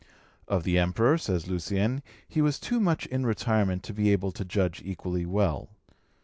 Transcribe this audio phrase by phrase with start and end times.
[0.47, 4.43] Of the Emperor, says Lucien, he was too much in retirement to be able to
[4.43, 5.69] judge equally well.